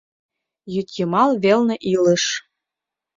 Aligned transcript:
Йӱдйымал 0.73 1.31
велне 1.43 1.75
илыш 1.93 2.23